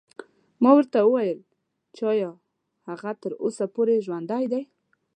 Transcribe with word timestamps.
ما 0.63 0.71
ورته 0.75 0.99
وویل 1.03 1.39
چې 1.95 2.01
ایا 2.13 2.31
هغه 2.89 3.11
تر 3.21 3.31
اوسه 3.43 3.65
پورې 3.75 4.03
ژوندی 4.05 4.45
دی. 4.51 4.61